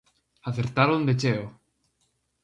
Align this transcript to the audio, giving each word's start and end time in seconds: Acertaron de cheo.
Acertaron 0.49 1.01
de 1.07 1.13
cheo. 1.21 1.45